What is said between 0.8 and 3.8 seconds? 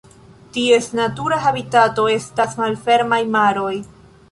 natura habitato estas malfermaj maroj.